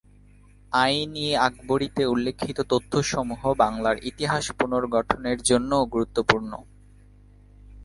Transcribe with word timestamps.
আইন-ই-আকবরীতে 0.75 2.03
উল্লিখিত 2.05 2.57
তথ্যসমূহ 2.69 3.41
বাংলার 3.57 3.97
ইতিহাস 4.03 4.45
পুনর্গঠনের 4.51 5.37
জন্যও 5.41 5.83
গুরুত্বপূর্ণ। 5.85 6.51